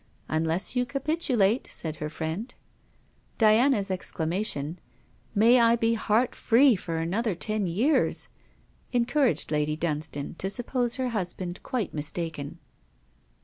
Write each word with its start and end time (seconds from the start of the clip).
'Unless 0.29 0.75
you 0.75 0.83
capitulate,' 0.83 1.67
said 1.69 1.97
her 1.97 2.09
friend. 2.09 2.55
Diana's 3.37 3.91
exclamation: 3.91 4.79
'May 5.35 5.59
I 5.59 5.75
be 5.75 5.93
heart 5.93 6.33
free 6.33 6.75
for 6.75 6.97
another 6.97 7.35
ten 7.35 7.67
years!' 7.67 8.27
encouraged 8.91 9.51
Lady 9.51 9.75
Dunstane 9.77 10.33
to 10.39 10.49
suppose 10.49 10.95
her 10.95 11.09
husband 11.09 11.61
quite 11.61 11.93
mistaken. 11.93 12.57